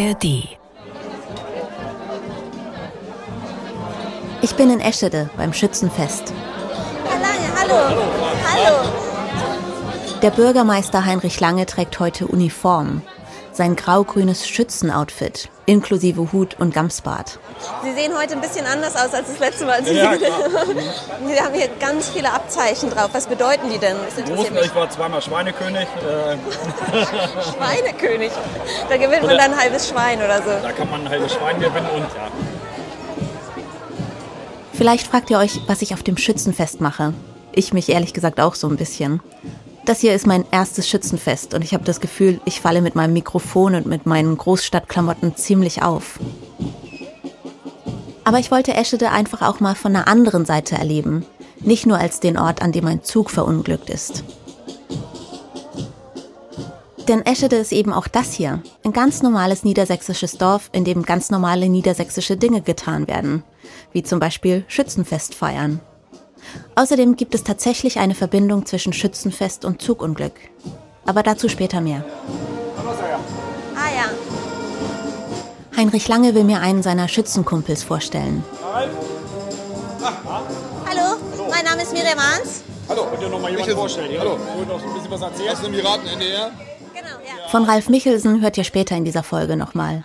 [0.00, 0.24] ARD.
[4.42, 6.32] Ich bin in Eschede beim Schützenfest.
[7.58, 7.74] Hallo.
[8.46, 8.88] Hallo.
[10.22, 13.02] Der Bürgermeister Heinrich Lange trägt heute Uniform.
[13.52, 17.38] Sein grau-grünes Schützenoutfit, inklusive Hut und Gamsbart.
[17.82, 19.84] Sie sehen heute ein bisschen anders aus als das letzte Mal.
[19.84, 23.10] Sie, Ja, Sie haben hier ganz viele Abzeichen drauf.
[23.12, 23.96] Was bedeuten die denn?
[24.04, 24.64] Das interessiert Großen, mich.
[24.66, 25.82] ich war zweimal Schweinekönig.
[25.82, 26.36] Äh,
[27.52, 28.30] Schweinekönig.
[28.88, 30.50] Da gewinnt man dann ein halbes Schwein oder so.
[30.62, 32.28] da kann man ein halbes Schwein gewinnen und ja.
[34.72, 37.12] Vielleicht fragt ihr euch, was ich auf dem Schützenfest mache.
[37.52, 39.20] Ich mich ehrlich gesagt auch so ein bisschen.
[39.84, 43.14] Das hier ist mein erstes Schützenfest und ich habe das Gefühl, ich falle mit meinem
[43.14, 46.20] Mikrofon und mit meinen Großstadtklamotten ziemlich auf.
[48.24, 51.24] Aber ich wollte Eschede einfach auch mal von einer anderen Seite erleben.
[51.60, 54.22] Nicht nur als den Ort, an dem ein Zug verunglückt ist.
[57.08, 58.62] Denn Eschede ist eben auch das hier.
[58.84, 63.42] Ein ganz normales niedersächsisches Dorf, in dem ganz normale niedersächsische Dinge getan werden.
[63.92, 65.80] Wie zum Beispiel Schützenfest feiern.
[66.74, 70.34] Außerdem gibt es tatsächlich eine Verbindung zwischen Schützenfest und Zugunglück.
[71.06, 72.04] Aber dazu später mehr.
[73.74, 74.10] Ah ja.
[75.76, 78.44] Heinrich Lange will mir einen seiner Schützenkumpels vorstellen.
[80.86, 81.16] Hallo,
[81.50, 82.62] mein Name ist Miriam Ahns.
[82.88, 84.10] Hallo, könnt ihr noch mal jemanden vorstellen?
[84.18, 84.38] Hallo.
[84.56, 85.50] Wollt noch ein bisschen was erzählen?
[85.52, 86.50] Aus dem Piraten NDR?
[86.92, 87.48] Genau, ja.
[87.48, 90.04] Von Ralf Michelsen hört ihr später in dieser Folge nochmal.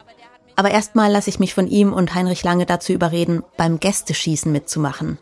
[0.55, 5.17] Aber erstmal lasse ich mich von ihm und Heinrich Lange dazu überreden, beim Gästeschießen mitzumachen.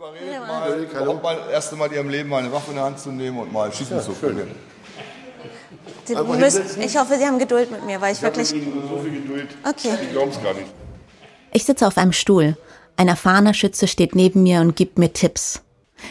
[0.92, 3.12] Überhaupt mal das erste Mal in ihrem Leben mal eine Waffe in der Hand zu
[3.12, 4.52] nehmen und mal schießen zu können.
[6.38, 8.54] Müssen, ich hoffe, Sie haben Geduld mit mir, weil ich Ich habe wirklich.
[8.54, 9.48] mit Ihnen so viel Geduld.
[9.67, 9.98] Okay.
[10.02, 10.67] Ich glaube es gar nicht.
[11.52, 12.58] Ich sitze auf einem Stuhl.
[12.98, 15.61] Ein erfahrener Schütze steht neben mir und gibt mir Tipps.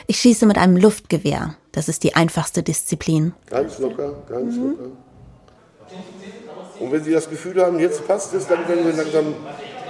[0.06, 1.56] Ich schieße mit einem Luftgewehr.
[1.72, 3.34] Das ist die einfachste Disziplin.
[3.46, 4.90] Ganz locker, ganz locker.
[6.82, 9.36] Und wenn Sie das Gefühl haben, jetzt passt es, dann können wir langsam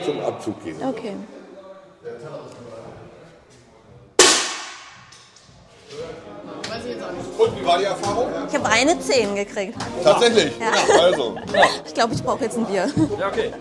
[0.05, 0.77] zum Abzug gehen.
[0.87, 1.15] Okay.
[7.39, 8.29] Und wie war die Erfahrung?
[8.47, 9.75] Ich habe eine 10 gekriegt.
[10.05, 10.53] Tatsächlich?
[10.59, 11.01] Ja.
[11.01, 11.37] Also.
[11.87, 12.91] Ich glaube, ich brauche jetzt ein Bier.
[13.19, 13.53] Ja, okay.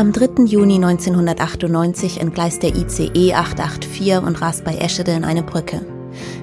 [0.00, 0.44] Am 3.
[0.46, 5.82] Juni 1998 entgleist der ICE 884 und rast bei Eschede in eine Brücke.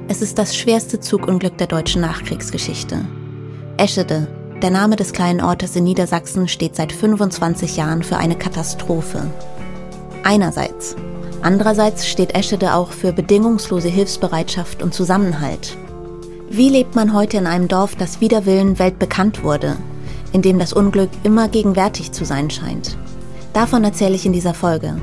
[0.08, 3.04] Es ist das schwerste Zugunglück der deutschen Nachkriegsgeschichte.
[3.78, 4.28] Eschede,
[4.62, 9.26] der Name des kleinen Ortes in Niedersachsen, steht seit 25 Jahren für eine Katastrophe.
[10.22, 10.96] Einerseits.
[11.42, 15.76] Andererseits steht Eschede auch für bedingungslose Hilfsbereitschaft und Zusammenhalt.
[16.52, 19.78] Wie lebt man heute in einem Dorf, das wider Willen weltbekannt wurde,
[20.32, 23.00] in dem das Unglück immer gegenwärtig zu sein scheint?
[23.58, 25.02] Davon erzähle ich in dieser Folge.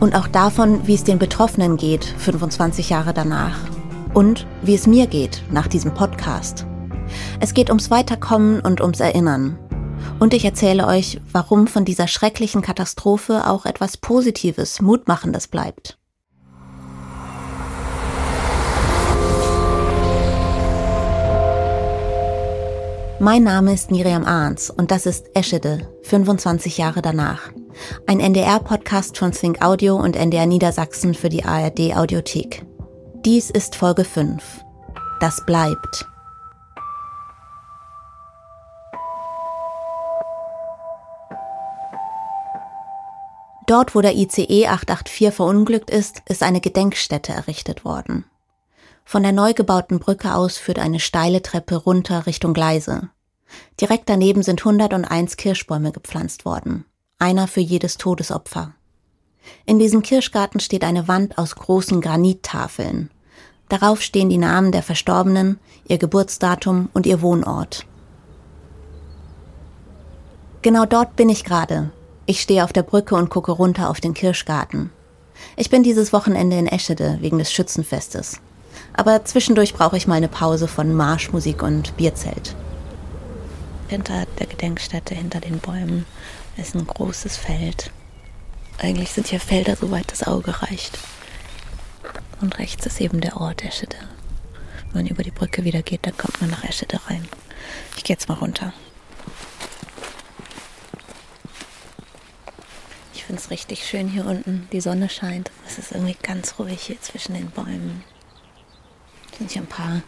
[0.00, 3.58] Und auch davon, wie es den Betroffenen geht, 25 Jahre danach.
[4.14, 6.64] Und wie es mir geht nach diesem Podcast.
[7.38, 9.58] Es geht ums Weiterkommen und ums Erinnern.
[10.18, 15.98] Und ich erzähle euch, warum von dieser schrecklichen Katastrophe auch etwas Positives, Mutmachendes bleibt.
[23.26, 27.50] Mein Name ist Miriam Ahns und das ist Eschede, 25 Jahre danach.
[28.06, 32.64] Ein NDR-Podcast von Think Audio und NDR Niedersachsen für die ARD Audiothek.
[33.24, 34.64] Dies ist Folge 5.
[35.18, 36.06] Das bleibt.
[43.66, 48.24] Dort, wo der ICE 884 verunglückt ist, ist eine Gedenkstätte errichtet worden.
[49.04, 53.10] Von der neu gebauten Brücke aus führt eine steile Treppe runter Richtung Gleise.
[53.80, 56.84] Direkt daneben sind 101 Kirschbäume gepflanzt worden.
[57.18, 58.74] Einer für jedes Todesopfer.
[59.64, 63.10] In diesem Kirschgarten steht eine Wand aus großen Granittafeln.
[63.68, 65.58] Darauf stehen die Namen der Verstorbenen,
[65.88, 67.86] ihr Geburtsdatum und ihr Wohnort.
[70.62, 71.90] Genau dort bin ich gerade.
[72.26, 74.90] Ich stehe auf der Brücke und gucke runter auf den Kirschgarten.
[75.56, 78.40] Ich bin dieses Wochenende in Eschede wegen des Schützenfestes.
[78.94, 82.56] Aber zwischendurch brauche ich mal eine Pause von Marschmusik und Bierzelt.
[83.88, 86.06] Hinter der Gedenkstätte, hinter den Bäumen,
[86.56, 87.90] ist ein großes Feld.
[88.78, 90.98] Eigentlich sind hier Felder, soweit das Auge reicht.
[92.40, 93.96] Und rechts ist eben der Ort Eschede.
[94.92, 97.26] Wenn man über die Brücke wieder geht, dann kommt man nach Eschede rein.
[97.96, 98.72] Ich gehe jetzt mal runter.
[103.14, 104.68] Ich finde es richtig schön hier unten.
[104.72, 105.50] Die Sonne scheint.
[105.66, 108.04] Es ist irgendwie ganz ruhig hier zwischen den Bäumen.
[109.38, 110.02] Sind hier ein paar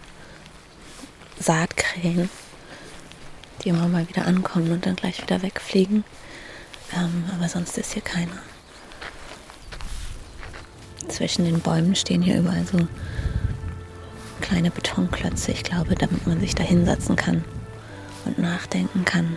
[1.40, 2.28] Saatkrähen,
[3.58, 6.04] die immer mal wieder ankommen und dann gleich wieder wegfliegen.
[6.96, 8.38] Ähm, aber sonst ist hier keiner.
[11.08, 12.78] Zwischen den Bäumen stehen hier überall so
[14.40, 17.44] kleine Betonklötze, ich glaube, damit man sich da hinsetzen kann
[18.24, 19.36] und nachdenken kann.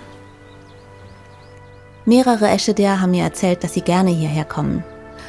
[2.05, 4.83] Mehrere Escheder haben mir erzählt, dass sie gerne hierher kommen.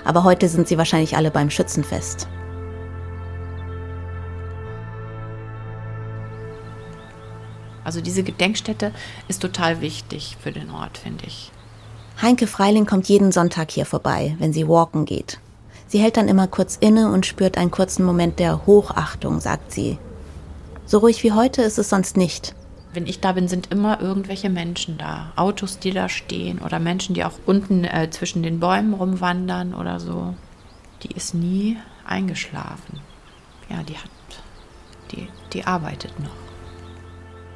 [0.05, 2.27] Aber heute sind sie wahrscheinlich alle beim Schützenfest.
[7.85, 8.93] Also diese Gedenkstätte
[9.29, 11.51] ist total wichtig für den Ort, finde ich.
[12.21, 15.39] Heinke Freiling kommt jeden Sonntag hier vorbei, wenn sie walken geht.
[15.89, 19.99] Sie hält dann immer kurz inne und spürt einen kurzen Moment der Hochachtung, sagt sie.
[20.87, 22.55] So ruhig wie heute ist es sonst nicht.
[22.95, 25.33] Wenn ich da bin, sind immer irgendwelche Menschen da.
[25.37, 29.99] Autos, die da stehen oder Menschen, die auch unten äh, zwischen den Bäumen rumwandern oder
[29.99, 30.35] so.
[31.03, 33.01] Die ist nie eingeschlafen.
[33.71, 34.11] Ja, die hat,
[35.11, 36.42] die, die arbeitet noch.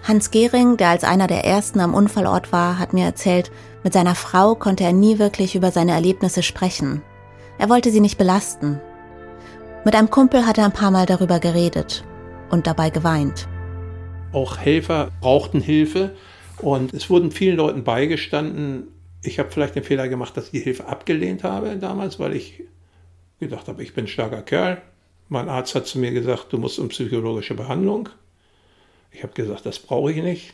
[0.06, 3.50] Hans Gehring, der als einer der ersten am Unfallort war, hat mir erzählt,
[3.82, 7.02] mit seiner Frau konnte er nie wirklich über seine Erlebnisse sprechen.
[7.58, 8.80] Er wollte sie nicht belasten.
[9.84, 12.04] Mit einem Kumpel hat er ein paar Mal darüber geredet
[12.50, 13.48] und dabei geweint.
[14.32, 16.14] Auch Helfer brauchten Hilfe
[16.58, 18.86] und es wurden vielen Leuten beigestanden.
[19.24, 22.62] Ich habe vielleicht den Fehler gemacht, dass ich die Hilfe abgelehnt habe damals, weil ich
[23.40, 24.80] gedacht habe, ich bin ein starker Kerl.
[25.28, 28.08] Mein Arzt hat zu mir gesagt, du musst um psychologische Behandlung.
[29.16, 30.52] Ich habe gesagt, das brauche ich nicht.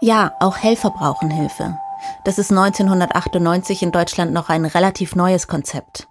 [0.00, 1.78] Ja, auch Helfer brauchen Hilfe.
[2.24, 6.08] Das ist 1998 in Deutschland noch ein relativ neues Konzept.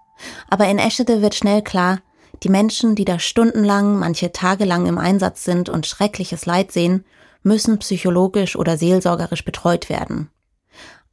[0.49, 1.99] Aber in Eschede wird schnell klar,
[2.43, 7.03] die Menschen, die da stundenlang, manche tagelang im Einsatz sind und schreckliches Leid sehen,
[7.43, 10.29] müssen psychologisch oder seelsorgerisch betreut werden.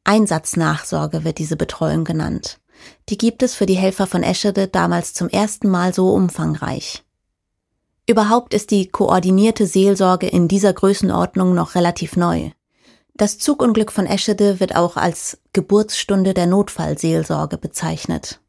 [0.04, 2.60] Einsatznachsorge wird diese Betreuung genannt.
[3.08, 7.05] Die gibt es für die Helfer von Eschede damals zum ersten Mal so umfangreich.
[8.08, 12.50] Überhaupt ist die koordinierte Seelsorge in dieser Größenordnung noch relativ neu.
[13.14, 18.40] Das Zugunglück von Eschede wird auch als Geburtsstunde der Notfallseelsorge bezeichnet.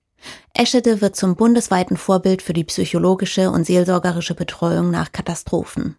[0.53, 5.95] Eschede wird zum bundesweiten Vorbild für die psychologische und seelsorgerische Betreuung nach Katastrophen.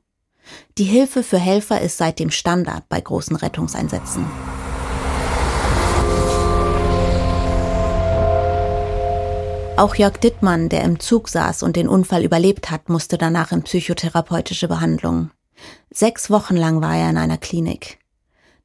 [0.77, 4.27] Die Hilfe für Helfer ist seitdem Standard bei großen Rettungseinsätzen.
[9.79, 13.63] Auch Jörg Dittmann, der im Zug saß und den Unfall überlebt hat, musste danach in
[13.63, 15.31] psychotherapeutische Behandlung.
[15.89, 18.01] Sechs Wochen lang war er in einer Klinik.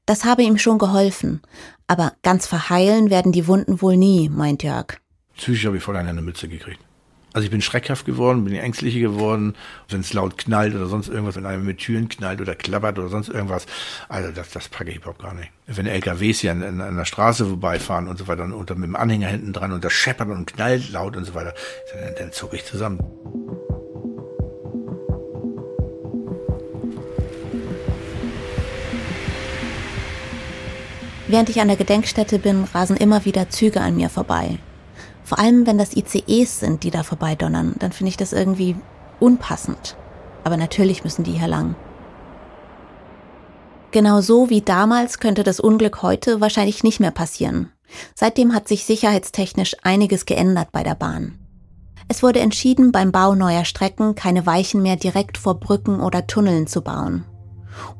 [0.07, 1.44] Das habe ihm schon geholfen,
[1.86, 4.98] aber ganz verheilen werden die Wunden wohl nie, meint Jörg.
[5.36, 6.83] Psychisch habe ich voll eine Mütze gekriegt.
[7.33, 9.56] Also ich bin schreckhaft geworden, bin ängstlicher geworden,
[9.89, 13.09] wenn es laut knallt oder sonst irgendwas, wenn einer mit Türen knallt oder klappert oder
[13.09, 13.65] sonst irgendwas.
[14.07, 15.50] Also das, das packe ich überhaupt gar nicht.
[15.65, 18.88] Wenn LKWs hier an, an, an der Straße vorbeifahren und so weiter und, und mit
[18.88, 21.56] dem Anhänger hinten dran und das scheppert und knallt laut und so weiter,
[21.91, 23.00] dann, dann zucke ich zusammen.
[31.27, 34.59] Während ich an der Gedenkstätte bin, rasen immer wieder Züge an mir vorbei.
[35.23, 38.75] Vor allem, wenn das ICEs sind, die da vorbeidonnern, dann finde ich das irgendwie
[39.19, 39.95] unpassend.
[40.43, 41.75] Aber natürlich müssen die hier lang.
[43.91, 47.71] Genau so wie damals könnte das Unglück heute wahrscheinlich nicht mehr passieren.
[48.15, 51.37] Seitdem hat sich sicherheitstechnisch einiges geändert bei der Bahn.
[52.07, 56.67] Es wurde entschieden, beim Bau neuer Strecken keine Weichen mehr direkt vor Brücken oder Tunneln
[56.67, 57.25] zu bauen.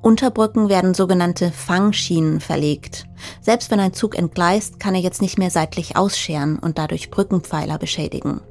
[0.02, 3.06] Unter Brücken werden sogenannte Fangschienen verlegt.
[3.42, 7.78] Selbst wenn ein Zug entgleist, kann er jetzt nicht mehr seitlich ausscheren und dadurch Brückenpfeiler
[7.78, 8.42] beschädigen.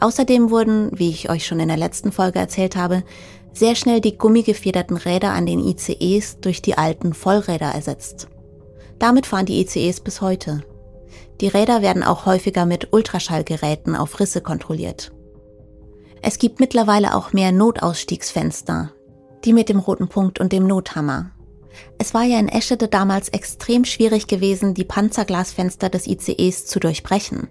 [0.00, 3.02] Außerdem wurden, wie ich euch schon in der letzten Folge erzählt habe,
[3.52, 8.28] sehr schnell die gummigefederten Räder an den ICEs durch die alten Vollräder ersetzt.
[8.98, 10.62] Damit fahren die ICEs bis heute.
[11.40, 15.10] Die Räder werden auch häufiger mit Ultraschallgeräten auf Risse kontrolliert.
[16.22, 18.92] Es gibt mittlerweile auch mehr Notausstiegsfenster,
[19.44, 21.30] die mit dem roten Punkt und dem Nothammer.
[21.98, 27.48] Es war ja in Eschede damals extrem schwierig gewesen, die Panzerglasfenster des ICEs zu durchbrechen.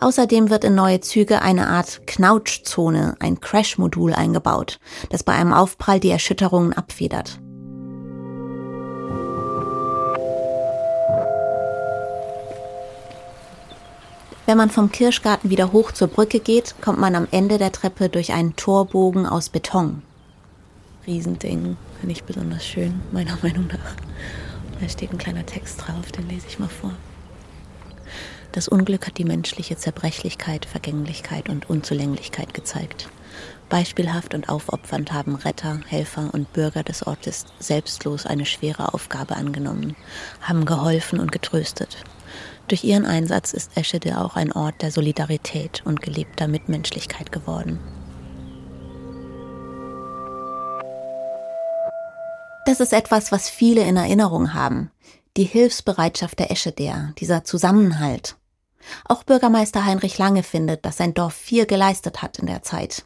[0.00, 4.80] Außerdem wird in neue Züge eine Art Knautschzone, ein Crash-Modul eingebaut,
[5.10, 7.38] das bei einem Aufprall die Erschütterungen abfedert.
[14.46, 18.10] Wenn man vom Kirschgarten wieder hoch zur Brücke geht, kommt man am Ende der Treppe
[18.10, 20.02] durch einen Torbogen aus Beton.
[21.06, 21.76] Riesending.
[22.00, 23.96] Finde ich besonders schön, meiner Meinung nach.
[24.80, 26.92] Da steht ein kleiner Text drauf, den lese ich mal vor.
[28.52, 33.08] Das Unglück hat die menschliche Zerbrechlichkeit, Vergänglichkeit und Unzulänglichkeit gezeigt.
[33.68, 39.96] Beispielhaft und aufopfernd haben Retter, Helfer und Bürger des Ortes selbstlos eine schwere Aufgabe angenommen,
[40.40, 41.96] haben geholfen und getröstet.
[42.68, 47.78] Durch ihren Einsatz ist Eschede auch ein Ort der Solidarität und gelebter Mitmenschlichkeit geworden.
[52.66, 54.90] Das ist etwas, was viele in Erinnerung haben.
[55.36, 58.36] Die Hilfsbereitschaft der Escheder, dieser Zusammenhalt.
[59.04, 63.04] Auch Bürgermeister Heinrich Lange findet, dass sein Dorf viel geleistet hat in der Zeit.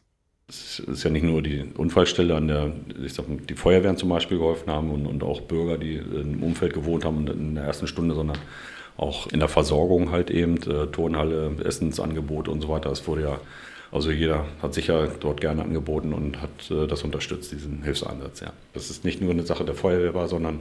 [0.49, 2.73] Es ist ja nicht nur die Unfallstelle, an der
[3.05, 6.73] ich sag, die Feuerwehren zum Beispiel geholfen haben und, und auch Bürger, die im Umfeld
[6.73, 8.39] gewohnt haben in der ersten Stunde, sondern
[8.97, 12.91] auch in der Versorgung halt eben, äh, Turnhalle, Essensangebot und so weiter.
[12.91, 13.41] Es wurde ja,
[13.91, 18.41] also jeder hat sich ja dort gerne angeboten und hat äh, das unterstützt, diesen Hilfseinsatz.
[18.41, 18.53] Ja.
[18.75, 20.61] Das ist nicht nur eine Sache der Feuerwehr war, sondern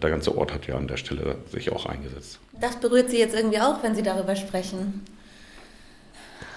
[0.00, 2.40] der ganze Ort hat ja an der Stelle sich auch eingesetzt.
[2.60, 5.04] Das berührt Sie jetzt irgendwie auch, wenn Sie darüber sprechen?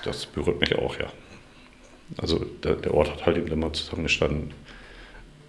[0.04, 1.08] Das berührt mich auch, ja.
[2.18, 4.54] Also der, der Ort hat halt eben immer zusammengestanden,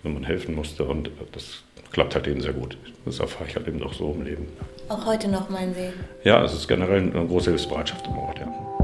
[0.02, 2.76] wenn man helfen musste und das klappt halt eben sehr gut.
[3.04, 4.48] Das erfahre ich halt eben auch so im Leben.
[4.88, 5.92] Auch heute noch, meinen Sie?
[6.24, 8.75] Ja, es ist generell eine große Hilfsbereitschaft im Ort, ja.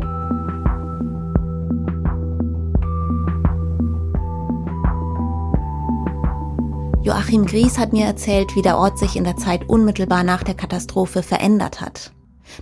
[7.04, 10.54] Joachim Gries hat mir erzählt, wie der Ort sich in der Zeit unmittelbar nach der
[10.54, 12.12] Katastrophe verändert hat.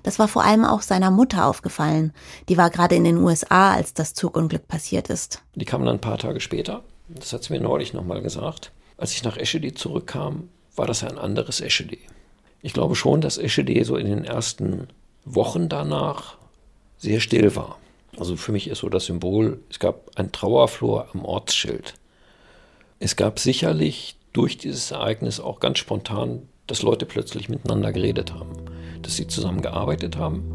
[0.03, 2.15] Das war vor allem auch seiner Mutter aufgefallen.
[2.49, 5.43] Die war gerade in den USA, als das Zugunglück passiert ist.
[5.57, 6.83] Die kam dann ein paar Tage später.
[7.09, 8.73] Das hat sie mir neulich nochmal gesagt.
[8.97, 11.99] Als ich nach Eschede zurückkam, war das ein anderes Eschede.
[12.63, 14.89] Ich glaube schon, dass Eschede so in den ersten
[15.27, 16.39] Wochen danach
[16.97, 17.77] sehr still war.
[18.17, 21.93] Also für mich ist so das Symbol, es gab ein Trauerflor am Ortsschild.
[23.01, 28.53] Es gab sicherlich durch dieses Ereignis auch ganz spontan, dass Leute plötzlich miteinander geredet haben,
[29.03, 30.53] dass sie zusammen gearbeitet haben.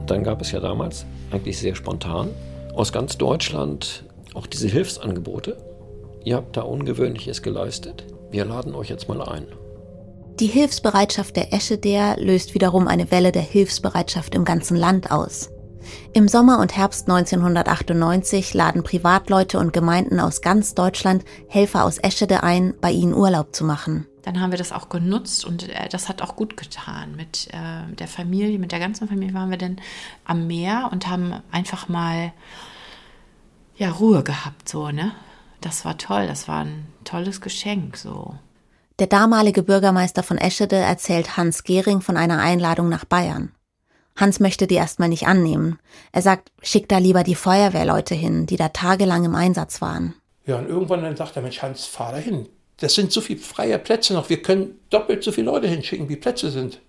[0.00, 2.30] Und dann gab es ja damals eigentlich sehr spontan
[2.74, 4.04] aus ganz Deutschland
[4.34, 5.56] auch diese Hilfsangebote.
[6.24, 8.06] Ihr habt da Ungewöhnliches geleistet.
[8.30, 9.46] Wir laden euch jetzt mal ein.
[10.40, 15.50] Die Hilfsbereitschaft der Escheder löst wiederum eine Welle der Hilfsbereitschaft im ganzen Land aus.
[16.12, 22.42] Im Sommer und Herbst 1998 laden Privatleute und Gemeinden aus ganz Deutschland Helfer aus Eschede
[22.42, 24.06] ein, bei ihnen Urlaub zu machen.
[24.22, 27.16] Dann haben wir das auch genutzt und äh, das hat auch gut getan.
[27.16, 29.80] Mit äh, der Familie, mit der ganzen Familie waren wir dann
[30.24, 32.32] am Meer und haben einfach mal
[33.76, 35.12] ja, Ruhe gehabt, so, ne?
[35.60, 38.34] Das war toll, das war ein tolles Geschenk, so.
[38.98, 43.52] Der damalige Bürgermeister von Eschede erzählt Hans Gehring von einer Einladung nach Bayern.
[44.18, 45.78] Hans möchte die erstmal nicht annehmen.
[46.12, 50.14] Er sagt, schick da lieber die Feuerwehrleute hin, die da tagelang im Einsatz waren.
[50.44, 52.48] Ja, und irgendwann dann sagt er, Mensch, Hans, fahr da hin.
[52.78, 54.28] Das sind so viele freie Plätze noch.
[54.28, 56.80] Wir können doppelt so viele Leute hinschicken, wie Plätze sind.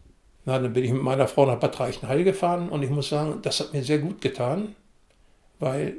[0.45, 3.39] Na, dann bin ich mit meiner Frau nach Bad Reichenhall gefahren und ich muss sagen,
[3.43, 4.75] das hat mir sehr gut getan,
[5.59, 5.97] weil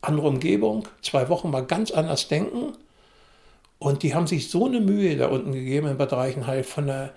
[0.00, 2.72] andere Umgebung, zwei Wochen mal ganz anders denken.
[3.78, 7.12] Und die haben sich so eine Mühe da unten gegeben in Bad Reichenhall von der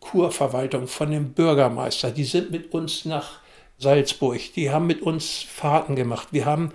[0.00, 2.10] Kurverwaltung, von dem Bürgermeister.
[2.10, 3.40] Die sind mit uns nach
[3.78, 4.40] Salzburg.
[4.54, 6.28] Die haben mit uns Fahrten gemacht.
[6.30, 6.72] Wir haben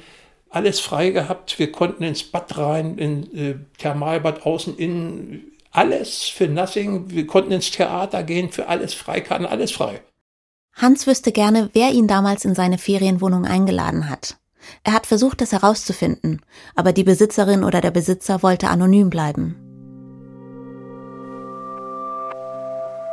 [0.50, 1.58] alles frei gehabt.
[1.60, 5.48] Wir konnten ins Bad rein, in äh, Thermalbad außen, innen.
[5.72, 7.10] Alles für nothing.
[7.10, 10.02] Wir konnten ins Theater gehen, für alles Freikarten, alles frei.
[10.74, 14.38] Hans wüsste gerne, wer ihn damals in seine Ferienwohnung eingeladen hat.
[14.84, 16.42] Er hat versucht, das herauszufinden,
[16.76, 19.71] aber die Besitzerin oder der Besitzer wollte anonym bleiben.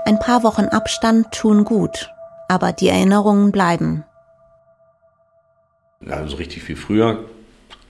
[0.09, 2.09] Ein paar Wochen Abstand tun gut,
[2.49, 4.05] aber die Erinnerungen bleiben.
[6.09, 7.27] Also richtig viel früher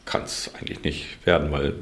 [0.04, 1.74] kann es eigentlich nicht werden, weil,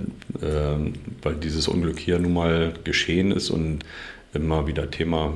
[0.42, 3.78] äh, weil dieses Unglück hier nun mal geschehen ist und
[4.34, 5.32] immer wieder Thema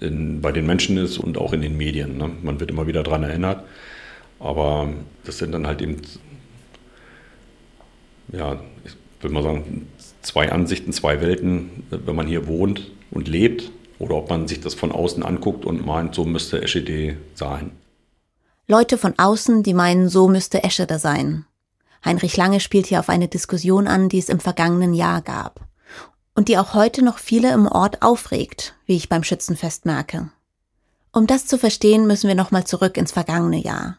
[0.00, 2.18] in, bei den Menschen ist und auch in den Medien.
[2.18, 2.32] Ne?
[2.42, 3.64] Man wird immer wieder daran erinnert.
[4.40, 4.88] Aber
[5.22, 5.98] das sind dann halt eben,
[8.32, 9.86] ja, ich würde mal sagen,
[10.20, 14.74] zwei Ansichten, zwei Welten, wenn man hier wohnt und lebt oder ob man sich das
[14.74, 17.70] von außen anguckt und meint, so müsste Eschede sein.
[18.66, 21.44] Leute von außen, die meinen, so müsste Eschede sein.
[22.04, 25.60] Heinrich Lange spielt hier auf eine Diskussion an, die es im vergangenen Jahr gab.
[26.34, 30.30] Und die auch heute noch viele im Ort aufregt, wie ich beim Schützenfest merke.
[31.12, 33.98] Um das zu verstehen, müssen wir nochmal zurück ins vergangene Jahr.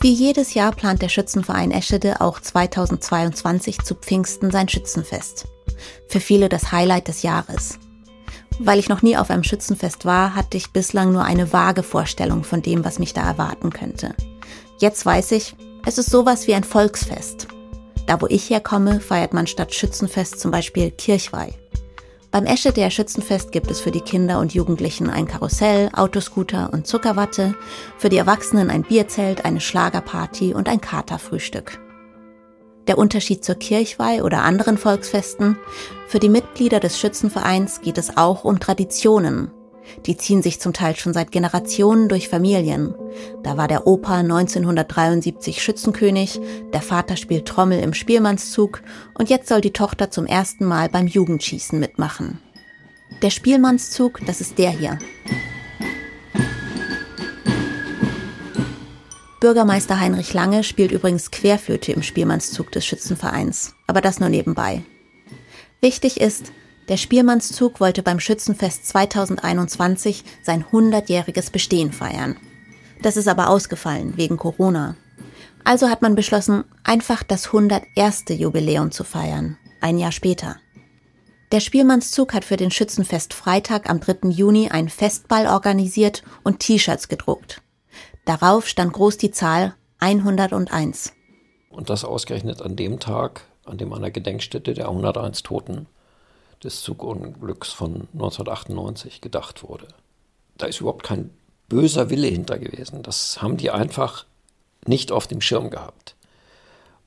[0.00, 5.48] Wie jedes Jahr plant der Schützenverein Eschede auch 2022 zu Pfingsten sein Schützenfest.
[6.06, 7.80] Für viele das Highlight des Jahres.
[8.60, 12.44] Weil ich noch nie auf einem Schützenfest war, hatte ich bislang nur eine vage Vorstellung
[12.44, 14.14] von dem, was mich da erwarten könnte.
[14.78, 17.48] Jetzt weiß ich, es ist sowas wie ein Volksfest.
[18.06, 21.54] Da, wo ich herkomme, feiert man statt Schützenfest zum Beispiel Kirchweih.
[22.30, 26.86] Beim Esche der Schützenfest gibt es für die Kinder und Jugendlichen ein Karussell, Autoscooter und
[26.86, 27.54] Zuckerwatte,
[27.96, 31.80] für die Erwachsenen ein Bierzelt, eine Schlagerparty und ein Katerfrühstück.
[32.86, 35.58] Der Unterschied zur Kirchweih oder anderen Volksfesten,
[36.06, 39.50] für die Mitglieder des Schützenvereins geht es auch um Traditionen.
[40.06, 42.94] Die ziehen sich zum Teil schon seit Generationen durch Familien.
[43.42, 46.40] Da war der Opa 1973 Schützenkönig,
[46.72, 48.82] der Vater spielt Trommel im Spielmannszug
[49.18, 52.38] und jetzt soll die Tochter zum ersten Mal beim Jugendschießen mitmachen.
[53.22, 54.98] Der Spielmannszug, das ist der hier.
[59.40, 64.82] Bürgermeister Heinrich Lange spielt übrigens Querflöte im Spielmannszug des Schützenvereins, aber das nur nebenbei.
[65.80, 66.52] Wichtig ist,
[66.88, 72.36] der Spielmannszug wollte beim Schützenfest 2021 sein 100-jähriges Bestehen feiern.
[73.02, 74.96] Das ist aber ausgefallen wegen Corona.
[75.64, 78.24] Also hat man beschlossen, einfach das 101.
[78.30, 80.56] Jubiläum zu feiern, ein Jahr später.
[81.52, 84.28] Der Spielmannszug hat für den Schützenfest Freitag am 3.
[84.30, 87.62] Juni einen Festball organisiert und T-Shirts gedruckt.
[88.24, 91.12] Darauf stand groß die Zahl 101.
[91.70, 95.86] Und das ausgerechnet an dem Tag, an dem an der Gedenkstätte der 101 Toten
[96.64, 99.88] des Zugunglücks von 1998 gedacht wurde.
[100.56, 101.30] Da ist überhaupt kein
[101.68, 103.02] böser Wille hinter gewesen.
[103.02, 104.26] Das haben die einfach
[104.86, 106.16] nicht auf dem Schirm gehabt.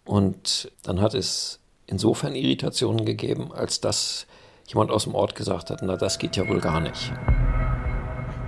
[0.06, 4.26] Und dann hat es insofern Irritationen gegeben, als dass
[4.68, 7.12] jemand aus dem Ort gesagt hat, na das geht ja wohl gar nicht.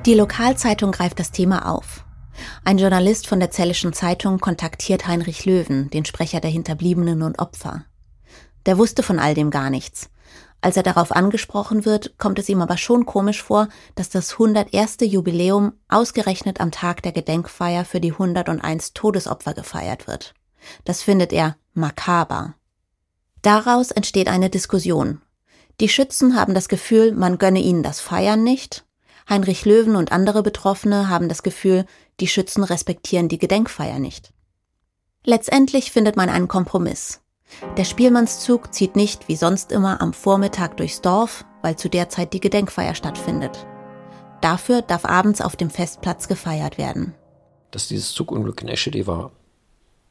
[0.05, 2.05] Die Lokalzeitung greift das Thema auf.
[2.63, 7.85] Ein Journalist von der Zellischen Zeitung kontaktiert Heinrich Löwen, den Sprecher der Hinterbliebenen und Opfer.
[8.65, 10.09] Der wusste von all dem gar nichts.
[10.63, 14.95] Als er darauf angesprochen wird, kommt es ihm aber schon komisch vor, dass das 101.
[15.01, 20.33] Jubiläum ausgerechnet am Tag der Gedenkfeier für die 101 Todesopfer gefeiert wird.
[20.85, 22.55] Das findet er makaber.
[23.41, 25.21] Daraus entsteht eine Diskussion.
[25.81, 28.85] Die Schützen haben das Gefühl, man gönne ihnen das Feiern nicht.
[29.29, 31.85] Heinrich Löwen und andere Betroffene haben das Gefühl,
[32.21, 34.31] die Schützen respektieren die Gedenkfeier nicht.
[35.25, 37.22] Letztendlich findet man einen Kompromiss.
[37.77, 42.33] Der Spielmannszug zieht nicht wie sonst immer am Vormittag durchs Dorf, weil zu der Zeit
[42.33, 43.65] die Gedenkfeier stattfindet.
[44.41, 47.13] Dafür darf abends auf dem Festplatz gefeiert werden.
[47.71, 49.31] Dass dieses Zugunglück in Eschede war,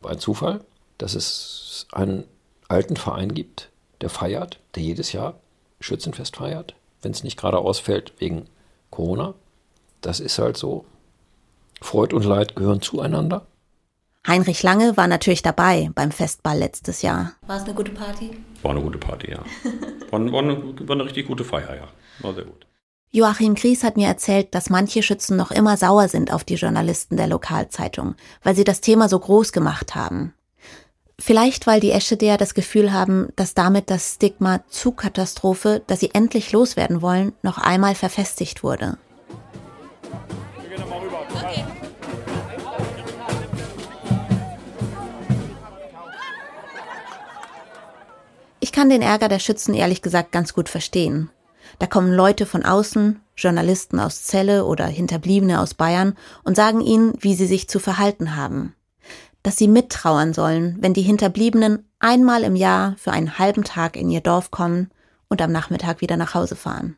[0.01, 0.65] war ein Zufall.
[0.99, 2.25] Dass es einen
[2.69, 5.35] alten Verein gibt, der feiert, der jedes Jahr
[5.81, 8.47] Schützenfest feiert, wenn es nicht gerade ausfällt wegen
[8.91, 9.35] Corona.
[10.01, 10.85] Das ist halt so.
[11.81, 13.47] Freud und Leid gehören zueinander.
[14.27, 17.33] Heinrich Lange war natürlich dabei beim Festball letztes Jahr.
[17.47, 18.31] War es eine gute Party?
[18.63, 19.41] War eine gute Party, ja.
[20.11, 21.89] War, war, eine, war eine richtig gute Feier, ja.
[22.21, 22.67] War sehr gut.
[23.11, 27.17] Joachim Gries hat mir erzählt, dass manche Schützen noch immer sauer sind auf die Journalisten
[27.17, 30.33] der Lokalzeitung, weil sie das Thema so groß gemacht haben.
[31.19, 36.53] Vielleicht, weil die Eschedeer das Gefühl haben, dass damit das Stigma Zugkatastrophe, das sie endlich
[36.53, 38.97] loswerden wollen, noch einmal verfestigt wurde.
[48.73, 51.29] Ich kann den Ärger der Schützen ehrlich gesagt ganz gut verstehen.
[51.79, 57.13] Da kommen Leute von außen, Journalisten aus Celle oder Hinterbliebene aus Bayern und sagen ihnen,
[57.21, 58.75] wie sie sich zu verhalten haben.
[59.43, 64.09] Dass sie mittrauern sollen, wenn die Hinterbliebenen einmal im Jahr für einen halben Tag in
[64.09, 64.91] ihr Dorf kommen
[65.29, 66.97] und am Nachmittag wieder nach Hause fahren.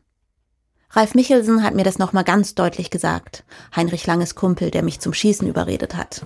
[0.91, 3.43] Ralf Michelsen hat mir das nochmal ganz deutlich gesagt,
[3.75, 6.25] Heinrich Langes Kumpel, der mich zum Schießen überredet hat.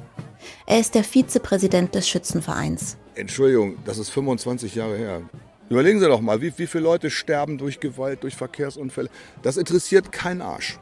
[0.67, 2.97] Er ist der Vizepräsident des Schützenvereins.
[3.19, 5.21] Entschuldigung, das ist 25 Jahre her.
[5.69, 9.10] Überlegen Sie doch mal, wie, wie viele Leute sterben durch Gewalt, durch Verkehrsunfälle.
[9.41, 10.79] Das interessiert keinen Arsch.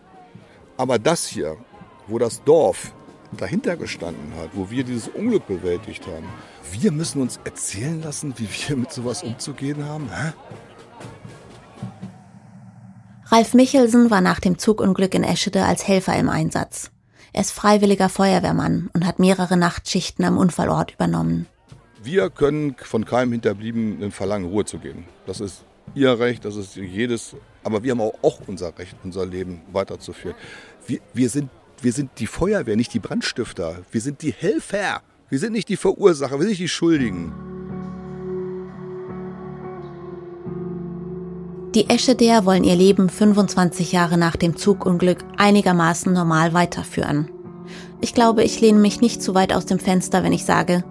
[0.77, 1.57] Aber das hier,
[2.07, 2.93] wo das Dorf
[3.35, 6.27] dahinter gestanden hat, wo wir dieses Unglück bewältigt haben,
[6.71, 10.09] wir müssen uns erzählen lassen, wie wir mit sowas umzugehen haben.
[10.09, 10.31] Hä?
[13.25, 16.91] Ralf Michelsen war nach dem Zugunglück in Eschede als Helfer im Einsatz.
[17.33, 21.47] Er ist freiwilliger Feuerwehrmann und hat mehrere Nachtschichten am Unfallort übernommen.
[22.03, 25.05] Wir können von keinem Hinterbliebenen verlangen, Ruhe zu geben.
[25.25, 25.63] Das ist
[25.95, 27.35] ihr Recht, das ist jedes.
[27.63, 30.35] Aber wir haben auch, unser Recht, unser Leben weiterzuführen.
[30.85, 31.49] Wir, wir, sind,
[31.81, 33.79] wir sind die Feuerwehr, nicht die Brandstifter.
[33.91, 35.01] Wir sind die Helfer.
[35.29, 37.33] Wir sind nicht die Verursacher, wir sind nicht die Schuldigen.
[41.75, 47.29] Die Escheder wollen ihr Leben 25 Jahre nach dem Zugunglück einigermaßen normal weiterführen.
[47.99, 50.83] Ich glaube, ich lehne mich nicht zu weit aus dem Fenster, wenn ich sage,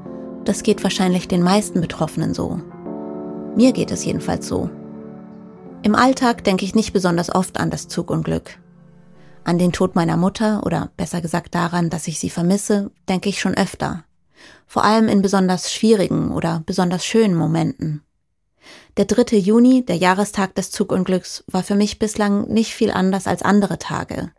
[0.48, 2.60] das geht wahrscheinlich den meisten Betroffenen so.
[3.56, 4.70] Mir geht es jedenfalls so.
[5.82, 8.58] Im Alltag denke ich nicht besonders oft an das Zugunglück.
[9.44, 13.40] An den Tod meiner Mutter oder besser gesagt daran, dass ich sie vermisse, denke ich
[13.40, 14.04] schon öfter.
[14.66, 18.02] Vor allem in besonders schwierigen oder besonders schönen Momenten.
[18.96, 19.36] Der 3.
[19.36, 24.32] Juni, der Jahrestag des Zugunglücks, war für mich bislang nicht viel anders als andere Tage.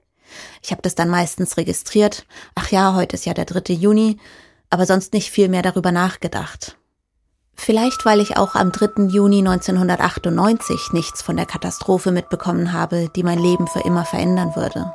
[0.61, 2.25] Ich habe das dann meistens registriert.
[2.55, 3.73] Ach ja, heute ist ja der 3.
[3.73, 4.17] Juni,
[4.69, 6.77] aber sonst nicht viel mehr darüber nachgedacht.
[7.55, 9.07] Vielleicht weil ich auch am 3.
[9.07, 14.93] Juni 1998 nichts von der Katastrophe mitbekommen habe, die mein Leben für immer verändern würde.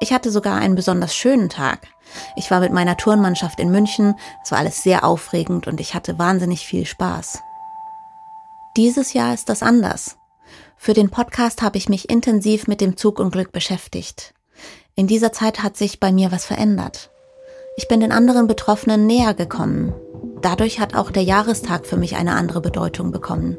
[0.00, 1.86] Ich hatte sogar einen besonders schönen Tag.
[2.36, 6.18] Ich war mit meiner Turnmannschaft in München, es war alles sehr aufregend und ich hatte
[6.18, 7.40] wahnsinnig viel Spaß.
[8.76, 10.18] Dieses Jahr ist das anders.
[10.76, 14.34] Für den Podcast habe ich mich intensiv mit dem Zugunglück beschäftigt.
[14.94, 17.10] In dieser Zeit hat sich bei mir was verändert.
[17.78, 19.92] Ich bin den anderen Betroffenen näher gekommen.
[20.40, 23.58] Dadurch hat auch der Jahrestag für mich eine andere Bedeutung bekommen.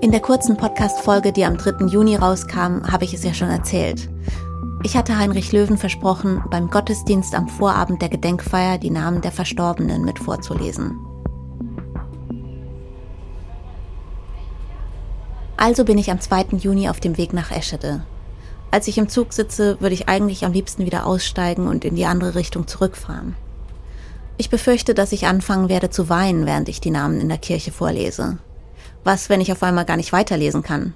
[0.00, 1.86] In der kurzen Podcast-Folge, die am 3.
[1.86, 4.10] Juni rauskam, habe ich es ja schon erzählt.
[4.82, 10.04] Ich hatte Heinrich Löwen versprochen, beim Gottesdienst am Vorabend der Gedenkfeier die Namen der Verstorbenen
[10.04, 10.98] mit vorzulesen.
[15.56, 16.56] Also bin ich am 2.
[16.58, 18.02] Juni auf dem Weg nach Eschede.
[18.72, 22.06] Als ich im Zug sitze, würde ich eigentlich am liebsten wieder aussteigen und in die
[22.06, 23.34] andere Richtung zurückfahren.
[24.36, 27.72] Ich befürchte, dass ich anfangen werde zu weinen, während ich die Namen in der Kirche
[27.72, 28.38] vorlese.
[29.02, 30.94] Was, wenn ich auf einmal gar nicht weiterlesen kann?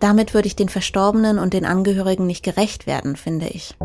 [0.00, 3.76] Damit würde ich den Verstorbenen und den Angehörigen nicht gerecht werden, finde ich.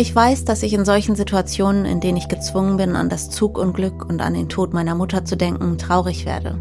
[0.00, 4.08] Ich weiß, dass ich in solchen Situationen, in denen ich gezwungen bin, an das Zugunglück
[4.08, 6.58] und an den Tod meiner Mutter zu denken, traurig werde.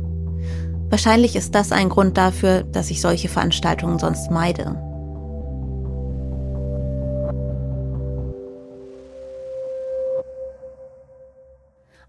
[0.89, 4.82] Wahrscheinlich ist das ein Grund dafür, dass ich solche Veranstaltungen sonst meide.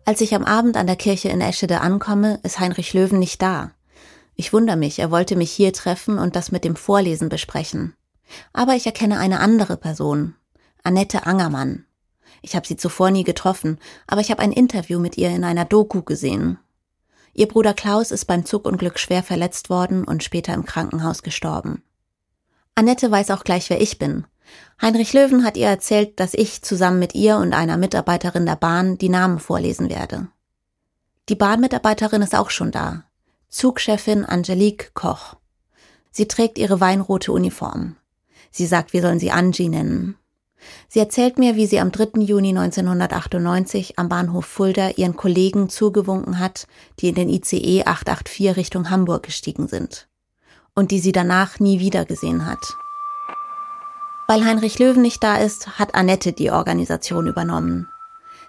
[0.05, 3.73] Als ich am Abend an der Kirche in Eschede ankomme, ist Heinrich Löwen nicht da.
[4.37, 7.95] Ich wundere mich, er wollte mich hier treffen und das mit dem Vorlesen besprechen.
[8.53, 10.35] Aber ich erkenne eine andere Person,
[10.85, 11.85] Annette Angermann.
[12.43, 15.65] Ich habe sie zuvor nie getroffen, aber ich habe ein Interview mit ihr in einer
[15.65, 16.59] Doku gesehen.
[17.39, 21.85] Ihr Bruder Klaus ist beim Zugunglück schwer verletzt worden und später im Krankenhaus gestorben.
[22.75, 24.27] Annette weiß auch gleich, wer ich bin.
[24.83, 28.99] Heinrich Löwen hat ihr erzählt, dass ich zusammen mit ihr und einer Mitarbeiterin der Bahn
[28.99, 30.27] die Namen vorlesen werde.
[31.29, 33.05] Die Bahnmitarbeiterin ist auch schon da.
[33.49, 35.37] Zugchefin Angelique Koch.
[36.11, 37.95] Sie trägt ihre weinrote Uniform.
[38.51, 40.17] Sie sagt, wir sollen sie Angie nennen.
[40.89, 42.21] Sie erzählt mir, wie sie am 3.
[42.21, 46.67] Juni 1998 am Bahnhof Fulda ihren Kollegen zugewunken hat,
[47.01, 50.09] die in den ICE 884 Richtung Hamburg gestiegen sind.
[50.75, 52.75] Und die sie danach nie wiedergesehen hat.
[54.27, 57.89] Weil Heinrich Löwen nicht da ist, hat Annette die Organisation übernommen.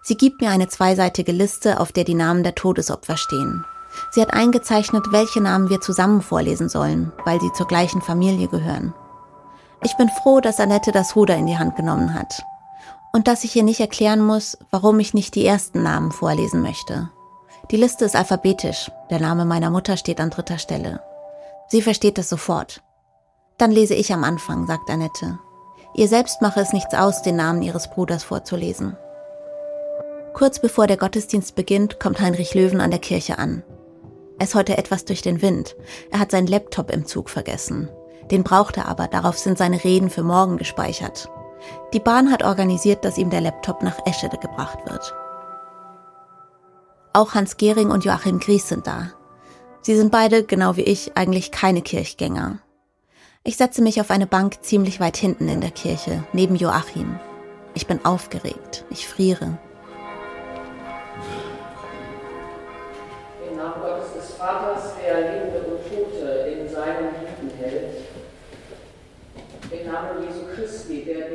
[0.01, 3.65] Sie gibt mir eine zweiseitige Liste, auf der die Namen der Todesopfer stehen.
[4.11, 8.93] Sie hat eingezeichnet, welche Namen wir zusammen vorlesen sollen, weil sie zur gleichen Familie gehören.
[9.81, 12.43] Ich bin froh, dass Annette das Ruder in die Hand genommen hat.
[13.13, 17.09] Und dass ich ihr nicht erklären muss, warum ich nicht die ersten Namen vorlesen möchte.
[17.71, 18.91] Die Liste ist alphabetisch.
[19.09, 21.01] Der Name meiner Mutter steht an dritter Stelle.
[21.67, 22.81] Sie versteht das sofort.
[23.57, 25.39] Dann lese ich am Anfang, sagt Annette.
[25.95, 28.97] Ihr selbst mache es nichts aus, den Namen ihres Bruders vorzulesen.
[30.33, 33.63] Kurz bevor der Gottesdienst beginnt, kommt Heinrich Löwen an der Kirche an.
[34.37, 35.75] Er ist heute etwas durch den Wind.
[36.11, 37.89] Er hat seinen Laptop im Zug vergessen.
[38.31, 41.29] Den braucht er aber, darauf sind seine Reden für morgen gespeichert.
[41.93, 45.13] Die Bahn hat organisiert, dass ihm der Laptop nach Eschede gebracht wird.
[47.13, 49.11] Auch Hans Gehring und Joachim Gries sind da.
[49.81, 52.59] Sie sind beide, genau wie ich, eigentlich keine Kirchgänger.
[53.43, 57.19] Ich setze mich auf eine Bank ziemlich weit hinten in der Kirche, neben Joachim.
[57.73, 59.57] Ich bin aufgeregt, ich friere.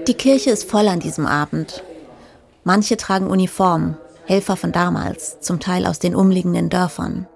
[0.06, 1.82] Die Kirche ist voll an diesem Abend.
[2.62, 7.26] Manche tragen Uniformen, Helfer von damals, zum Teil aus den umliegenden Dörfern.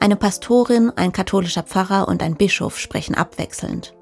[0.00, 3.94] Eine Pastorin, ein katholischer Pfarrer und ein Bischof sprechen abwechselnd.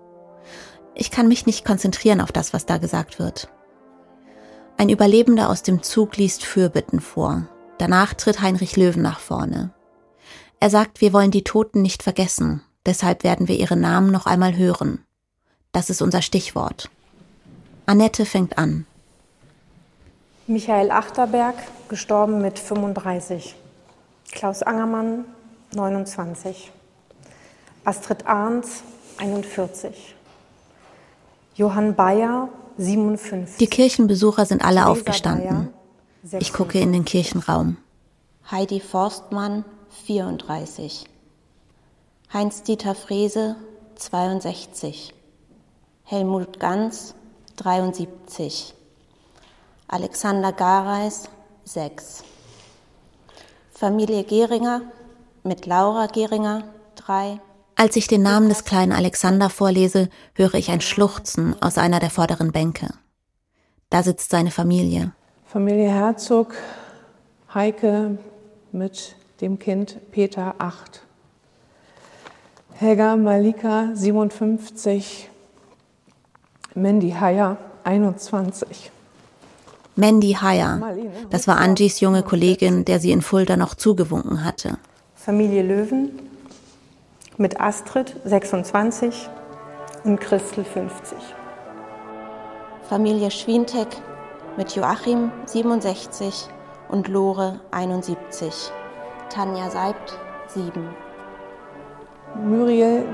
[0.94, 3.48] Ich kann mich nicht konzentrieren auf das, was da gesagt wird.
[4.78, 7.48] Ein Überlebender aus dem Zug liest Fürbitten vor.
[7.76, 9.74] Danach tritt Heinrich Löwen nach vorne.
[10.58, 14.56] Er sagt, wir wollen die Toten nicht vergessen, deshalb werden wir ihre Namen noch einmal
[14.56, 15.04] hören.
[15.72, 16.88] Das ist unser Stichwort.
[17.86, 18.86] Annette fängt an.
[20.46, 21.54] Michael Achterberg,
[21.88, 23.54] gestorben mit 35.
[24.32, 25.24] Klaus Angermann,
[25.74, 26.72] 29.
[27.84, 28.66] Astrid Arndt,
[29.18, 30.14] 41.
[31.54, 33.58] Johann Bayer, 57.
[33.58, 35.68] Die Kirchenbesucher sind alle aufgestanden.
[36.38, 37.76] Ich gucke in den Kirchenraum.
[38.50, 39.64] Heidi Forstmann,
[40.06, 41.04] 34.
[42.32, 43.56] Heinz-Dieter Frese,
[43.96, 45.14] 62.
[46.04, 47.14] Helmut Ganz,
[47.56, 48.74] 73.
[49.86, 51.28] Alexander Gareis,
[51.64, 52.24] 6.
[53.72, 54.82] Familie Geringer
[55.44, 56.64] mit Laura Geringer,
[56.96, 57.40] 3.
[57.76, 62.10] Als ich den Namen des kleinen Alexander vorlese, höre ich ein Schluchzen aus einer der
[62.10, 62.88] vorderen Bänke.
[63.90, 65.12] Da sitzt seine Familie.
[65.44, 66.54] Familie Herzog,
[67.52, 68.18] Heike
[68.72, 71.02] mit dem Kind Peter 8.
[72.74, 75.30] Helga Malika 57,
[76.76, 78.90] Mandy Heyer 21.
[79.94, 80.80] Mandy Heyer,
[81.30, 84.76] das war Angies junge Kollegin, der sie in Fulda noch zugewunken hatte.
[85.14, 86.10] Familie Löwen
[87.36, 89.28] mit Astrid 26
[90.02, 91.16] und Christel 50.
[92.88, 93.88] Familie Schwientek
[94.56, 96.48] mit Joachim 67
[96.88, 98.72] und Lore 71.
[99.30, 100.72] Tanja Seibt 7.
[102.44, 103.04] Muriel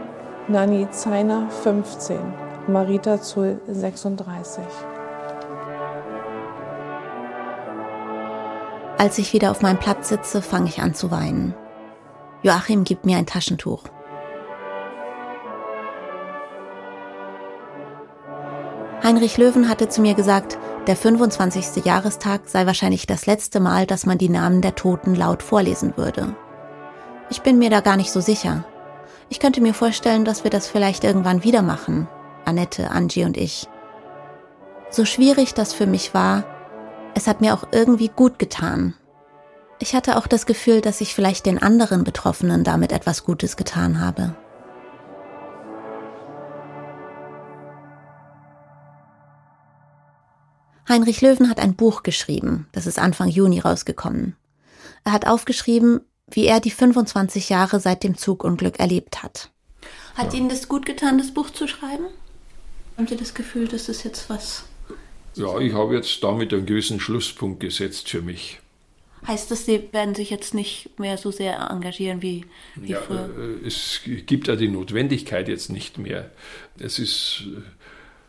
[0.48, 2.49] Nani Zeiner 15.
[2.70, 4.62] Marita Zull 36.
[8.96, 11.54] Als ich wieder auf meinem Platz sitze, fange ich an zu weinen.
[12.42, 13.82] Joachim gibt mir ein Taschentuch.
[19.02, 20.56] Heinrich Löwen hatte zu mir gesagt,
[20.86, 21.84] der 25.
[21.84, 26.36] Jahrestag sei wahrscheinlich das letzte Mal, dass man die Namen der Toten laut vorlesen würde.
[27.30, 28.64] Ich bin mir da gar nicht so sicher.
[29.28, 32.06] Ich könnte mir vorstellen, dass wir das vielleicht irgendwann wieder machen,
[32.44, 33.68] Annette, Angie und ich.
[34.90, 36.44] So schwierig das für mich war,
[37.14, 38.94] es hat mir auch irgendwie gut getan.
[39.78, 44.00] Ich hatte auch das Gefühl, dass ich vielleicht den anderen Betroffenen damit etwas Gutes getan
[44.00, 44.34] habe.
[50.88, 54.36] Heinrich Löwen hat ein Buch geschrieben, das ist Anfang Juni rausgekommen.
[55.04, 59.50] Er hat aufgeschrieben, wie er die 25 Jahre seit dem Zugunglück erlebt hat.
[60.16, 60.34] Hat.
[60.34, 62.06] Ihnen das gut getan, das Buch zu schreiben?
[63.00, 64.64] Haben Sie das Gefühl, dass das jetzt was?
[65.34, 68.58] Ja, ich habe jetzt damit einen gewissen Schlusspunkt gesetzt für mich.
[69.26, 73.30] Heißt das, Sie werden sich jetzt nicht mehr so sehr engagieren wie, wie ja, früher?
[73.64, 76.30] Äh, es gibt ja die Notwendigkeit jetzt nicht mehr.
[76.78, 77.62] Es ist äh,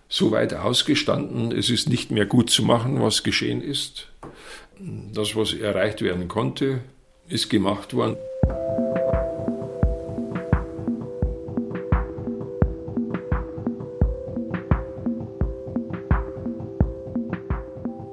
[0.08, 4.08] so weit ausgestanden, es ist nicht mehr gut zu machen, was geschehen ist.
[4.80, 6.80] Das, was erreicht werden konnte,
[7.28, 8.16] ist gemacht worden.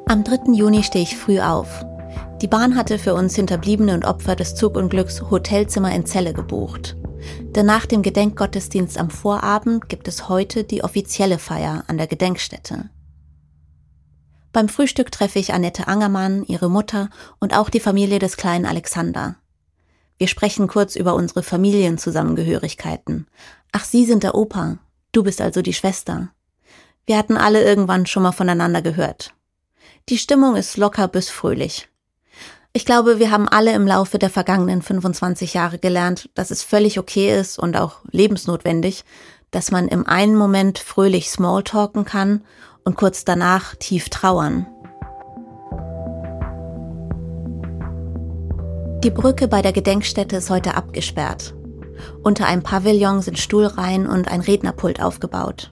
[0.09, 0.55] Am 3.
[0.55, 1.85] Juni stehe ich früh auf.
[2.41, 6.97] Die Bahn hatte für uns Hinterbliebene und Opfer des Zugunglücks Hotelzimmer in Celle gebucht.
[7.43, 12.89] Denn nach dem Gedenkgottesdienst am Vorabend gibt es heute die offizielle Feier an der Gedenkstätte.
[14.55, 19.37] Beim Frühstück treffe ich Annette Angermann, ihre Mutter und auch die Familie des kleinen Alexander.
[20.17, 23.27] Wir sprechen kurz über unsere Familienzusammengehörigkeiten.
[23.73, 24.79] Ach, Sie sind der Opa,
[25.13, 26.31] du bist also die Schwester.
[27.05, 29.35] Wir hatten alle irgendwann schon mal voneinander gehört.
[30.09, 31.87] Die Stimmung ist locker bis fröhlich.
[32.73, 36.99] Ich glaube, wir haben alle im Laufe der vergangenen 25 Jahre gelernt, dass es völlig
[36.99, 39.05] okay ist und auch lebensnotwendig,
[39.51, 42.43] dass man im einen Moment fröhlich Smalltalken kann
[42.85, 44.67] und kurz danach tief trauern.
[49.05, 51.55] Die Brücke bei der Gedenkstätte ist heute abgesperrt.
[52.23, 55.71] Unter einem Pavillon sind Stuhlreihen und ein Rednerpult aufgebaut.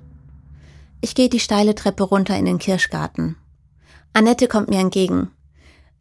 [1.01, 3.37] Ich gehe die steile Treppe runter in den Kirschgarten.
[4.17, 5.31] Annette kommt mir entgegen.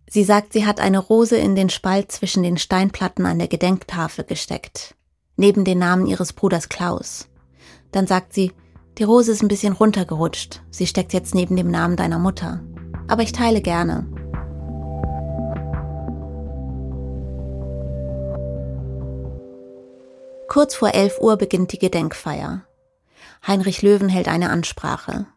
[0.07, 4.23] Sie sagt, sie hat eine Rose in den Spalt zwischen den Steinplatten an der Gedenktafel
[4.23, 4.95] gesteckt,
[5.35, 7.27] neben den Namen ihres Bruders Klaus.
[7.91, 8.53] Dann sagt sie,
[8.97, 12.63] die Rose ist ein bisschen runtergerutscht, sie steckt jetzt neben dem Namen deiner Mutter.
[13.09, 14.07] Aber ich teile gerne.
[20.47, 22.63] Kurz vor 11 Uhr beginnt die Gedenkfeier.
[23.45, 25.27] Heinrich Löwen hält eine Ansprache.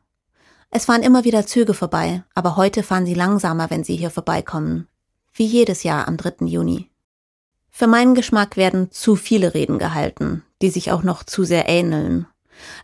[0.70, 4.86] Es fahren immer wieder Züge vorbei, aber heute fahren sie langsamer, wenn sie hier vorbeikommen.
[5.32, 6.46] Wie jedes Jahr am 3.
[6.46, 6.90] Juni.
[7.70, 12.26] Für meinen Geschmack werden zu viele Reden gehalten, die sich auch noch zu sehr ähneln.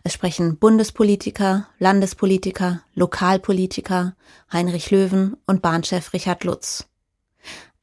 [0.03, 4.15] Es sprechen Bundespolitiker, Landespolitiker, Lokalpolitiker,
[4.51, 6.87] Heinrich Löwen und Bahnchef Richard Lutz.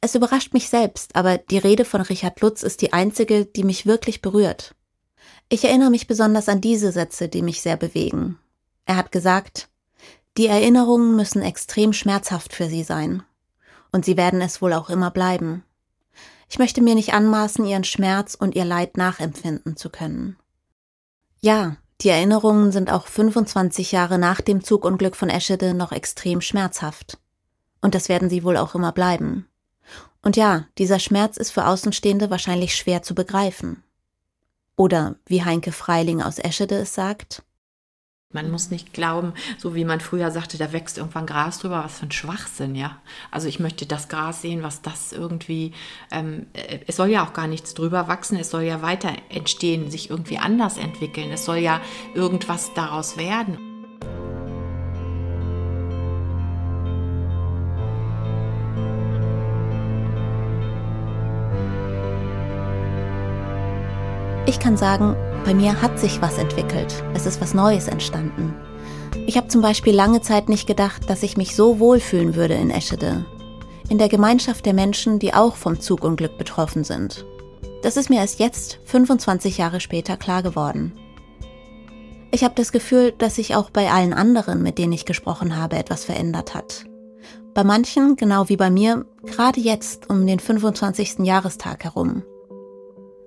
[0.00, 3.86] Es überrascht mich selbst, aber die Rede von Richard Lutz ist die einzige, die mich
[3.86, 4.74] wirklich berührt.
[5.48, 8.38] Ich erinnere mich besonders an diese Sätze, die mich sehr bewegen.
[8.84, 9.68] Er hat gesagt,
[10.36, 13.22] die Erinnerungen müssen extrem schmerzhaft für sie sein.
[13.90, 15.64] Und sie werden es wohl auch immer bleiben.
[16.48, 20.36] Ich möchte mir nicht anmaßen, ihren Schmerz und ihr Leid nachempfinden zu können.
[21.40, 27.18] Ja, die Erinnerungen sind auch 25 Jahre nach dem Zugunglück von Eschede noch extrem schmerzhaft.
[27.80, 29.48] Und das werden sie wohl auch immer bleiben.
[30.22, 33.82] Und ja, dieser Schmerz ist für Außenstehende wahrscheinlich schwer zu begreifen.
[34.76, 37.42] Oder, wie Heinke Freiling aus Eschede es sagt,
[38.32, 41.98] Man muss nicht glauben, so wie man früher sagte, da wächst irgendwann Gras drüber, was
[41.98, 42.98] für ein Schwachsinn, ja.
[43.30, 45.72] Also ich möchte das Gras sehen, was das irgendwie,
[46.10, 49.90] ähm, äh, es soll ja auch gar nichts drüber wachsen, es soll ja weiter entstehen,
[49.90, 51.80] sich irgendwie anders entwickeln, es soll ja
[52.14, 53.71] irgendwas daraus werden.
[64.62, 67.02] Kann sagen, bei mir hat sich was entwickelt.
[67.14, 68.54] Es ist was Neues entstanden.
[69.26, 72.70] Ich habe zum Beispiel lange Zeit nicht gedacht, dass ich mich so wohlfühlen würde in
[72.70, 73.26] Eschede.
[73.88, 77.26] In der Gemeinschaft der Menschen, die auch vom Zugunglück betroffen sind.
[77.82, 80.92] Das ist mir erst jetzt, 25 Jahre später, klar geworden.
[82.30, 85.74] Ich habe das Gefühl, dass sich auch bei allen anderen, mit denen ich gesprochen habe,
[85.74, 86.84] etwas verändert hat.
[87.52, 91.18] Bei manchen, genau wie bei mir, gerade jetzt um den 25.
[91.18, 92.22] Jahrestag herum.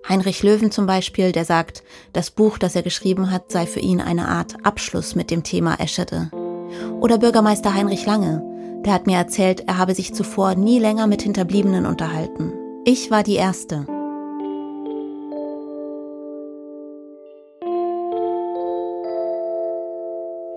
[0.08, 4.02] Heinrich Löwen zum Beispiel, der sagt, das Buch, das er geschrieben hat, sei für ihn
[4.02, 6.30] eine Art Abschluss mit dem Thema Eschede.
[7.00, 8.44] Oder Bürgermeister Heinrich Lange,
[8.86, 12.54] der hat mir erzählt, er habe sich zuvor nie länger mit Hinterbliebenen unterhalten.
[12.86, 13.88] Ich war die Erste.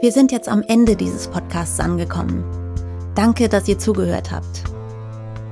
[0.01, 2.45] Wir sind jetzt am Ende dieses Podcasts angekommen.
[3.15, 4.63] Danke, dass ihr zugehört habt.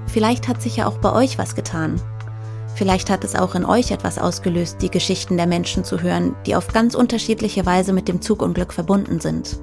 [0.07, 2.01] Vielleicht hat sich ja auch bei euch was getan.
[2.77, 6.55] Vielleicht hat es auch in euch etwas ausgelöst, die Geschichten der Menschen zu hören, die
[6.55, 9.59] auf ganz unterschiedliche Weise mit dem Zugunglück verbunden sind.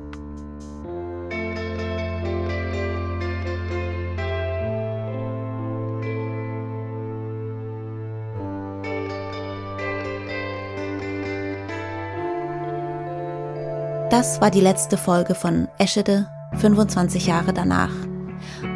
[14.09, 17.91] Das war die letzte Folge von Eschede, 25 Jahre danach.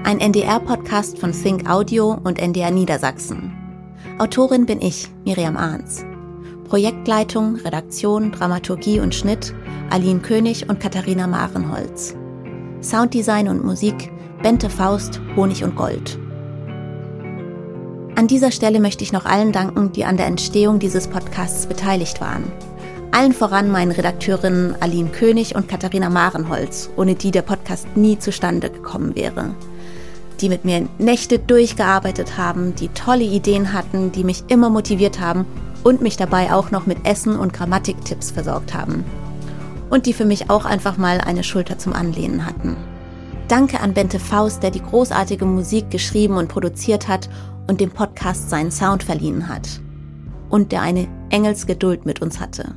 [0.03, 3.56] Ein NDR-Podcast von Think Audio und NDR Niedersachsen.
[4.19, 6.03] Autorin bin ich, Miriam Ahns.
[6.67, 9.53] Projektleitung, Redaktion, Dramaturgie und Schnitt
[9.91, 12.15] Aline König und Katharina Marenholz.
[12.81, 16.17] Sounddesign und Musik Bente Faust, Honig und Gold.
[18.15, 22.19] An dieser Stelle möchte ich noch allen danken, die an der Entstehung dieses Podcasts beteiligt
[22.19, 22.51] waren.
[23.11, 28.71] Allen voran meinen Redakteurinnen Aline König und Katharina Marenholz, ohne die der Podcast nie zustande
[28.71, 29.53] gekommen wäre
[30.41, 35.45] die mit mir Nächte durchgearbeitet haben, die tolle Ideen hatten, die mich immer motiviert haben
[35.83, 39.03] und mich dabei auch noch mit Essen und Grammatiktipps versorgt haben.
[39.89, 42.75] Und die für mich auch einfach mal eine Schulter zum Anlehnen hatten.
[43.47, 47.29] Danke an Bente Faust, der die großartige Musik geschrieben und produziert hat
[47.67, 49.81] und dem Podcast seinen Sound verliehen hat.
[50.49, 52.75] Und der eine Engelsgeduld mit uns hatte.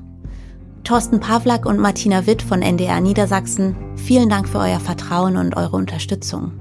[0.85, 5.77] Thorsten Pawlak und Martina Witt von NDR Niedersachsen, vielen Dank für euer Vertrauen und eure
[5.77, 6.53] Unterstützung.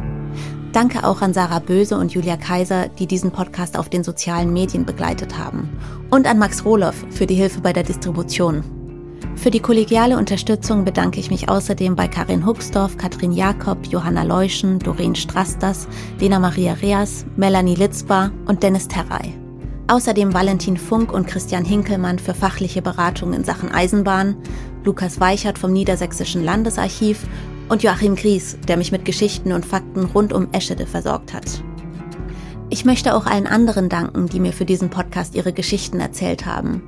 [0.71, 4.86] Danke auch an Sarah Böse und Julia Kaiser, die diesen Podcast auf den sozialen Medien
[4.86, 5.67] begleitet haben.
[6.12, 8.63] Und an Max Rohloff für die Hilfe bei der Distribution.
[9.36, 14.77] Für die kollegiale Unterstützung bedanke ich mich außerdem bei Karin Huxdorf, Katrin Jakob, Johanna Leuschen,
[14.77, 15.88] Doreen Strasters,
[16.19, 19.34] Lena Maria Reas, Melanie Litzbar und Dennis Terrey.
[19.88, 24.36] Außerdem Valentin Funk und Christian Hinkelmann für fachliche Beratung in Sachen Eisenbahn,
[24.84, 27.25] Lukas Weichert vom Niedersächsischen Landesarchiv
[27.69, 31.63] und Joachim Gries, der mich mit Geschichten und Fakten rund um Eschede versorgt hat.
[32.71, 36.84] Ich möchte auch allen anderen danken, die mir für diesen Podcast ihre Geschichten erzählt haben.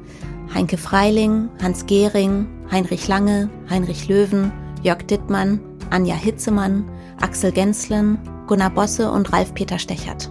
[0.54, 4.52] Heinke Freiling, Hans Gehring, Heinrich Lange, Heinrich Löwen,
[4.84, 6.86] Jörg Dittmann, Anja Hitzemann,
[7.20, 10.30] Axel Genslen, Gunnar Bosse und Ralf-Peter Stechert.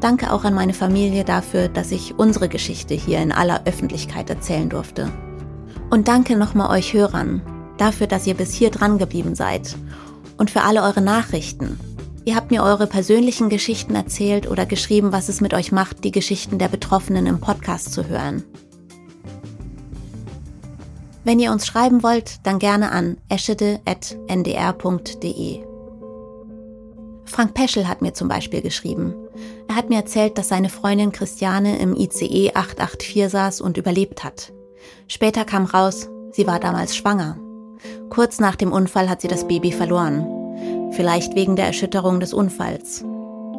[0.00, 4.68] Danke auch an meine Familie dafür, dass ich unsere Geschichte hier in aller Öffentlichkeit erzählen
[4.68, 5.08] durfte.
[5.88, 7.40] Und danke nochmal euch Hörern,
[7.78, 9.74] dafür, dass ihr bis hier dran geblieben seid
[10.36, 11.80] und für alle eure Nachrichten.
[12.24, 16.10] Ihr habt mir eure persönlichen Geschichten erzählt oder geschrieben, was es mit euch macht, die
[16.10, 18.42] Geschichten der Betroffenen im Podcast zu hören.
[21.22, 25.60] Wenn ihr uns schreiben wollt, dann gerne an eschede.ndr.de.
[27.24, 29.14] Frank Peschel hat mir zum Beispiel geschrieben.
[29.68, 34.52] Er hat mir erzählt, dass seine Freundin Christiane im ICE 884 saß und überlebt hat.
[35.08, 37.38] Später kam raus, sie war damals schwanger.
[38.10, 40.92] Kurz nach dem Unfall hat sie das Baby verloren.
[40.92, 43.04] Vielleicht wegen der Erschütterung des Unfalls.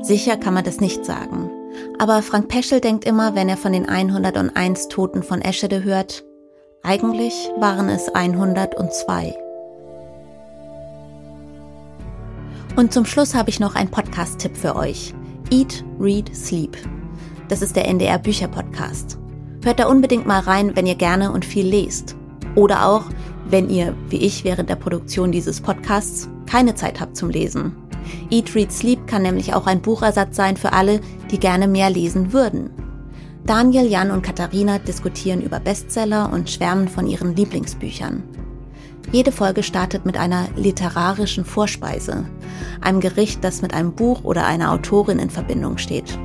[0.01, 1.49] Sicher kann man das nicht sagen.
[1.99, 6.23] Aber Frank Peschel denkt immer, wenn er von den 101 Toten von Eschede hört,
[6.84, 9.36] eigentlich waren es 102.
[12.75, 15.13] Und zum Schluss habe ich noch einen Podcast-Tipp für euch.
[15.50, 16.77] Eat, Read, Sleep.
[17.50, 19.17] Das ist der NDR Bücher Podcast.
[19.63, 22.15] Hört da unbedingt mal rein, wenn ihr gerne und viel lest.
[22.56, 23.06] Oder auch,
[23.50, 27.75] wenn ihr, wie ich während der Produktion dieses Podcasts, keine Zeit habt zum Lesen.
[28.29, 32.33] Eat, Read, Sleep kann nämlich auch ein Buchersatz sein für alle, die gerne mehr lesen
[32.33, 32.69] würden.
[33.45, 38.23] Daniel, Jan und Katharina diskutieren über Bestseller und schwärmen von ihren Lieblingsbüchern.
[39.12, 42.25] Jede Folge startet mit einer literarischen Vorspeise,
[42.81, 46.19] einem Gericht, das mit einem Buch oder einer Autorin in Verbindung steht.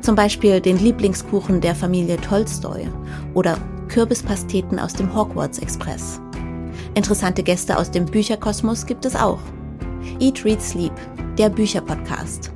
[0.00, 2.88] Zum Beispiel den Lieblingskuchen der Familie Tolstoi
[3.34, 3.58] oder
[3.88, 6.22] Kürbispasteten aus dem Hogwarts Express.
[6.94, 9.40] Interessante Gäste aus dem Bücherkosmos gibt es auch.
[10.20, 10.92] Eat, Read, Sleep,
[11.38, 12.50] der Bücherpodcast.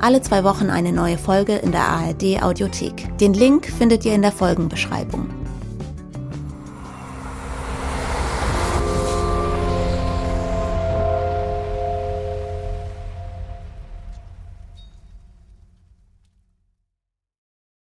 [0.00, 3.16] Alle zwei Wochen eine neue Folge in der ARD Audiothek.
[3.18, 5.41] Den Link findet ihr in der Folgenbeschreibung.